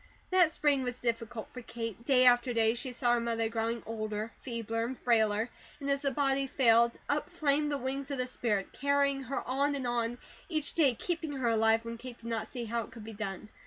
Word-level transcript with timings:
That 0.31 0.49
spring 0.49 0.81
was 0.81 0.99
difficult 0.99 1.51
for 1.51 1.61
Kate. 1.61 2.03
Day 2.05 2.25
after 2.25 2.55
day 2.55 2.73
she 2.73 2.91
saw 2.91 3.13
her 3.13 3.19
mother 3.19 3.49
growing 3.49 3.83
older, 3.85 4.31
feebler, 4.41 4.83
and 4.83 4.97
frailer. 4.97 5.51
And 5.79 5.91
as 5.91 6.01
the 6.01 6.09
body 6.09 6.47
failed, 6.47 6.93
up 7.07 7.29
flamed 7.29 7.69
the 7.71 7.77
wings 7.77 8.09
of 8.09 8.17
the 8.17 8.25
spirit, 8.25 8.73
carrying 8.73 9.21
her 9.21 9.43
on 9.47 9.75
and 9.75 9.85
on, 9.85 10.17
each 10.49 10.73
day 10.73 10.95
keeping 10.95 11.33
her 11.33 11.49
alive, 11.49 11.85
when 11.85 11.99
Kate 11.99 12.17
did 12.17 12.25
not 12.25 12.47
see 12.47 12.65
how 12.65 12.81
it 12.81 12.91
could 12.91 13.03
be 13.03 13.13
done. 13.13 13.49